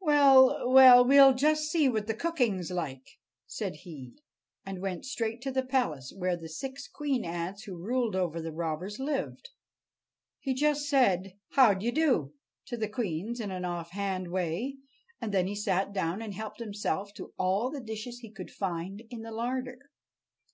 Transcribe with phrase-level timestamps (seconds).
[0.00, 4.12] "Well, well, we'll just see what the cooking's like," said he,
[4.66, 8.52] and went straight to the palace where the six queen ants who ruled over the
[8.52, 9.48] robbers lived.
[10.38, 12.34] He just said: "How d'ye do?"
[12.66, 14.76] to the queens in an off hand way,
[15.18, 19.04] and then he sat down and helped himself to all the dishes he could find
[19.08, 19.78] in the larder.